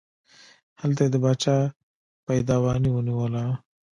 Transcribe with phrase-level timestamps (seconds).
[0.81, 1.57] هلته یې د باچا
[2.25, 3.43] پایدواني ونیوله.